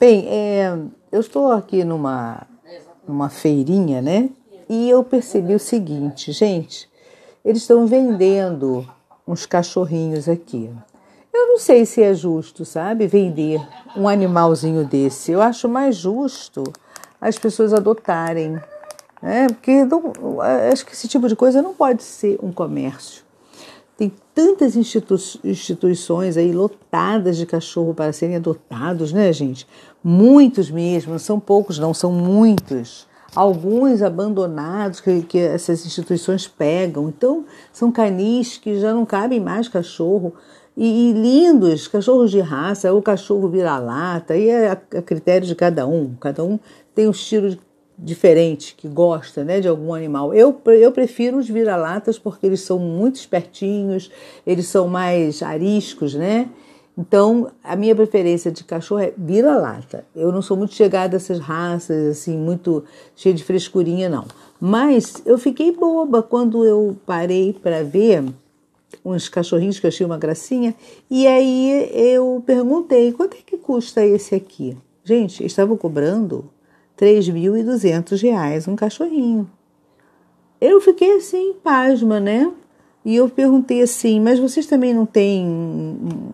Bem, 0.00 0.26
é, 0.30 0.78
eu 1.12 1.20
estou 1.20 1.52
aqui 1.52 1.84
numa, 1.84 2.46
numa 3.06 3.28
feirinha, 3.28 4.00
né? 4.00 4.30
E 4.66 4.88
eu 4.88 5.04
percebi 5.04 5.54
o 5.54 5.58
seguinte, 5.58 6.32
gente, 6.32 6.88
eles 7.44 7.60
estão 7.60 7.86
vendendo 7.86 8.88
uns 9.28 9.44
cachorrinhos 9.44 10.26
aqui. 10.26 10.70
Eu 11.30 11.48
não 11.48 11.58
sei 11.58 11.84
se 11.84 12.02
é 12.02 12.14
justo, 12.14 12.64
sabe, 12.64 13.06
vender 13.06 13.60
um 13.94 14.08
animalzinho 14.08 14.86
desse. 14.86 15.32
Eu 15.32 15.42
acho 15.42 15.68
mais 15.68 15.96
justo 15.96 16.64
as 17.20 17.38
pessoas 17.38 17.74
adotarem, 17.74 18.58
né? 19.20 19.48
Porque 19.48 19.84
não, 19.84 20.40
acho 20.72 20.86
que 20.86 20.94
esse 20.94 21.08
tipo 21.08 21.28
de 21.28 21.36
coisa 21.36 21.60
não 21.60 21.74
pode 21.74 22.02
ser 22.02 22.38
um 22.42 22.50
comércio. 22.50 23.22
Tem 24.00 24.10
tantas 24.34 24.76
institu 24.76 25.16
instituições 25.44 26.38
aí 26.38 26.52
lotadas 26.52 27.36
de 27.36 27.44
cachorro 27.44 27.92
para 27.92 28.14
serem 28.14 28.36
adotados, 28.36 29.12
né, 29.12 29.30
gente? 29.30 29.66
Muitos 30.02 30.70
mesmo, 30.70 31.18
são 31.18 31.38
poucos, 31.38 31.78
não, 31.78 31.92
são 31.92 32.10
muitos. 32.10 33.06
Alguns 33.36 34.00
abandonados 34.00 35.00
que, 35.00 35.20
que 35.20 35.38
essas 35.38 35.84
instituições 35.84 36.48
pegam. 36.48 37.10
Então, 37.10 37.44
são 37.74 37.92
canis 37.92 38.56
que 38.56 38.80
já 38.80 38.94
não 38.94 39.04
cabem 39.04 39.38
mais 39.38 39.68
cachorro. 39.68 40.32
E, 40.74 41.10
e 41.10 41.12
lindos, 41.12 41.86
cachorros 41.86 42.30
de 42.30 42.40
raça, 42.40 42.90
ou 42.90 43.02
cachorro 43.02 43.50
vira-lata, 43.50 44.32
aí 44.32 44.48
é 44.48 44.68
a, 44.68 44.72
a 44.72 45.02
critério 45.02 45.46
de 45.46 45.54
cada 45.54 45.86
um. 45.86 46.14
Cada 46.18 46.42
um 46.42 46.58
tem 46.94 47.06
um 47.06 47.10
estilo 47.10 47.50
de 47.50 47.60
diferente, 48.02 48.74
que 48.76 48.88
gosta 48.88 49.44
né, 49.44 49.60
de 49.60 49.68
algum 49.68 49.92
animal. 49.92 50.32
Eu, 50.32 50.58
eu 50.66 50.90
prefiro 50.90 51.38
os 51.38 51.48
vira-latas 51.48 52.18
porque 52.18 52.46
eles 52.46 52.60
são 52.60 52.78
muito 52.78 53.16
espertinhos, 53.16 54.10
eles 54.46 54.66
são 54.66 54.88
mais 54.88 55.42
ariscos, 55.42 56.14
né? 56.14 56.48
Então, 56.96 57.50
a 57.62 57.76
minha 57.76 57.94
preferência 57.94 58.50
de 58.50 58.64
cachorro 58.64 59.00
é 59.00 59.12
vira-lata. 59.16 60.04
Eu 60.14 60.32
não 60.32 60.42
sou 60.42 60.56
muito 60.56 60.74
chegada 60.74 61.16
a 61.16 61.18
essas 61.18 61.38
raças, 61.38 62.08
assim, 62.08 62.36
muito 62.36 62.84
cheia 63.14 63.34
de 63.34 63.44
frescurinha, 63.44 64.08
não. 64.08 64.26
Mas 64.60 65.22
eu 65.24 65.38
fiquei 65.38 65.72
boba 65.72 66.22
quando 66.22 66.64
eu 66.64 66.96
parei 67.06 67.52
para 67.52 67.82
ver 67.82 68.24
uns 69.04 69.28
cachorrinhos 69.28 69.78
que 69.78 69.86
eu 69.86 69.88
achei 69.88 70.04
uma 70.04 70.18
gracinha. 70.18 70.74
E 71.10 71.26
aí 71.26 71.90
eu 71.94 72.42
perguntei, 72.44 73.12
quanto 73.12 73.36
é 73.36 73.40
que 73.44 73.56
custa 73.56 74.04
esse 74.04 74.34
aqui? 74.34 74.76
Gente, 75.02 75.44
estavam 75.44 75.76
cobrando 75.76 76.50
3.200 77.00 78.20
reais 78.22 78.68
um 78.68 78.76
cachorrinho. 78.76 79.50
Eu 80.60 80.80
fiquei 80.82 81.16
assim, 81.16 81.54
pasma, 81.54 82.20
né? 82.20 82.52
E 83.02 83.16
eu 83.16 83.30
perguntei 83.30 83.80
assim, 83.80 84.20
mas 84.20 84.38
vocês 84.38 84.66
também 84.66 84.92
não 84.92 85.06
têm 85.06 85.46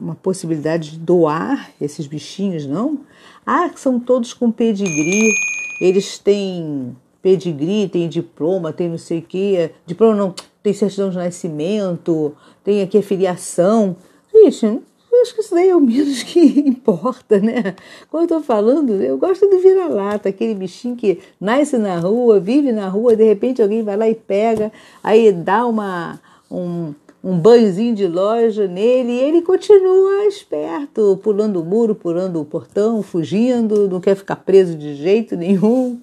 uma 0.00 0.16
possibilidade 0.16 0.92
de 0.92 0.98
doar 0.98 1.70
esses 1.80 2.08
bichinhos, 2.08 2.66
não? 2.66 2.98
Ah, 3.46 3.70
são 3.76 4.00
todos 4.00 4.34
com 4.34 4.50
pedigree, 4.50 5.32
eles 5.80 6.18
têm 6.18 6.96
pedigree, 7.22 7.88
têm 7.88 8.08
diploma, 8.08 8.72
tem 8.72 8.88
não 8.88 8.98
sei 8.98 9.20
o 9.20 9.22
quê. 9.22 9.70
Diploma 9.86 10.16
não, 10.16 10.34
tem 10.60 10.72
certidão 10.72 11.10
de 11.10 11.16
nascimento, 11.16 12.34
tem 12.64 12.82
aqui 12.82 12.98
a 12.98 13.02
filiação. 13.02 13.96
Gente, 14.34 14.82
eu 15.18 15.22
acho 15.22 15.34
que 15.34 15.40
isso 15.40 15.54
daí 15.54 15.68
é 15.68 15.76
o 15.76 15.80
menos 15.80 16.22
que 16.22 16.40
importa, 16.66 17.38
né? 17.38 17.74
Quando 18.10 18.30
eu 18.30 18.38
tô 18.38 18.42
falando, 18.42 19.02
eu 19.02 19.18
gosto 19.18 19.48
do 19.48 19.58
vira-lata, 19.58 20.28
aquele 20.28 20.54
bichinho 20.54 20.96
que 20.96 21.18
nasce 21.40 21.76
na 21.76 21.98
rua, 21.98 22.38
vive 22.40 22.72
na 22.72 22.88
rua, 22.88 23.16
de 23.16 23.24
repente 23.24 23.60
alguém 23.60 23.82
vai 23.82 23.96
lá 23.96 24.08
e 24.08 24.14
pega, 24.14 24.72
aí 25.02 25.32
dá 25.32 25.66
uma, 25.66 26.20
um, 26.50 26.94
um 27.22 27.38
banhozinho 27.38 27.94
de 27.94 28.06
loja 28.06 28.66
nele 28.68 29.12
e 29.12 29.20
ele 29.20 29.42
continua 29.42 30.26
esperto, 30.26 31.18
pulando 31.22 31.60
o 31.60 31.64
muro, 31.64 31.94
pulando 31.94 32.40
o 32.40 32.44
portão, 32.44 33.02
fugindo, 33.02 33.88
não 33.88 34.00
quer 34.00 34.14
ficar 34.14 34.36
preso 34.36 34.76
de 34.76 34.94
jeito 34.94 35.36
nenhum. 35.36 35.98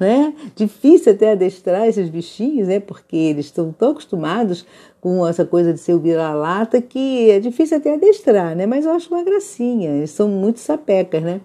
Né? 0.00 0.34
Difícil 0.56 1.12
até 1.12 1.32
adestrar 1.32 1.86
esses 1.86 2.08
bichinhos, 2.08 2.68
né? 2.68 2.80
porque 2.80 3.16
eles 3.16 3.46
estão 3.46 3.72
tão 3.72 3.92
acostumados 3.92 4.66
com 5.00 5.26
essa 5.26 5.44
coisa 5.44 5.72
de 5.72 5.78
ser 5.78 5.94
o 5.94 5.98
vira-lata 5.98 6.80
que 6.80 7.30
é 7.30 7.38
difícil 7.38 7.76
até 7.76 7.92
adestrar, 7.92 8.56
né? 8.56 8.64
Mas 8.64 8.86
eu 8.86 8.92
acho 8.92 9.12
uma 9.12 9.22
gracinha, 9.22 9.90
eles 9.90 10.10
são 10.10 10.28
muito 10.28 10.60
sapecas, 10.60 11.22
né? 11.22 11.42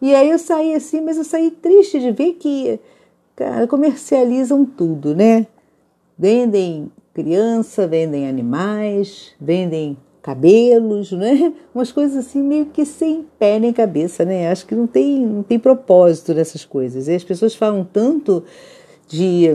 E 0.00 0.14
aí 0.14 0.30
eu 0.30 0.38
saí 0.38 0.74
assim, 0.74 1.02
mas 1.02 1.18
eu 1.18 1.24
saí 1.24 1.50
triste 1.50 2.00
de 2.00 2.10
ver 2.12 2.32
que, 2.34 2.80
cara, 3.36 3.66
comercializam 3.66 4.64
tudo, 4.64 5.14
né? 5.14 5.46
Vendem 6.18 6.90
criança, 7.12 7.86
vendem 7.86 8.26
animais, 8.26 9.32
vendem 9.40 9.96
cabelos, 10.24 11.12
né? 11.12 11.52
Umas 11.74 11.92
coisas 11.92 12.16
assim 12.16 12.42
meio 12.42 12.64
que 12.64 12.86
sem 12.86 13.26
pé 13.38 13.58
nem 13.58 13.74
cabeça, 13.74 14.24
né? 14.24 14.50
Acho 14.50 14.64
que 14.64 14.74
não 14.74 14.86
tem, 14.86 15.20
não 15.20 15.42
tem 15.42 15.58
propósito 15.58 16.32
nessas 16.32 16.64
coisas. 16.64 17.08
E 17.08 17.14
as 17.14 17.22
pessoas 17.22 17.54
falam 17.54 17.84
tanto 17.84 18.42
de 19.06 19.50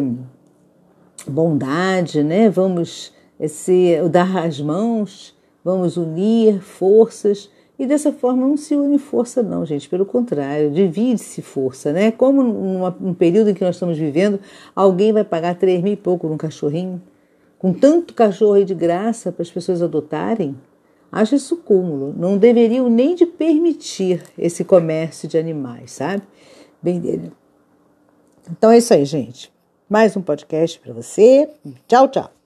bondade, 1.27 2.23
né? 2.23 2.51
Vamos 2.51 3.11
esse, 3.39 3.97
dar 4.11 4.45
as 4.45 4.61
mãos, 4.61 5.35
vamos 5.65 5.97
unir 5.97 6.61
forças. 6.61 7.49
E 7.79 7.87
dessa 7.87 8.11
forma 8.11 8.45
não 8.45 8.55
se 8.55 8.75
une 8.75 8.99
força, 8.99 9.41
não, 9.41 9.65
gente. 9.65 9.89
Pelo 9.89 10.05
contrário, 10.05 10.69
divide-se 10.69 11.41
força, 11.41 11.91
né? 11.91 12.11
Como 12.11 12.43
num 12.43 13.13
período 13.15 13.49
em 13.49 13.53
que 13.55 13.63
nós 13.63 13.75
estamos 13.75 13.97
vivendo, 13.97 14.39
alguém 14.75 15.11
vai 15.11 15.23
pagar 15.23 15.55
três 15.55 15.81
mil 15.81 15.93
e 15.93 15.97
pouco 15.97 16.27
num 16.27 16.37
cachorrinho, 16.37 17.01
com 17.59 17.73
tanto 17.73 18.13
cachorro 18.13 18.63
de 18.63 18.73
graça 18.73 19.31
para 19.31 19.43
as 19.43 19.51
pessoas 19.51 19.81
adotarem, 19.81 20.55
acho 21.11 21.35
isso 21.35 21.57
cúmulo. 21.57 22.15
Não 22.17 22.37
deveriam 22.37 22.89
nem 22.89 23.13
de 23.13 23.25
permitir 23.25 24.23
esse 24.37 24.63
comércio 24.63 25.27
de 25.27 25.37
animais, 25.37 25.91
sabe? 25.91 26.23
Bem 26.81 26.99
dele. 26.99 27.31
Então 28.49 28.71
é 28.71 28.77
isso 28.77 28.93
aí, 28.93 29.03
gente. 29.05 29.51
Mais 29.89 30.15
um 30.15 30.21
podcast 30.21 30.79
para 30.79 30.93
você. 30.93 31.49
Tchau, 31.87 32.07
tchau. 32.07 32.38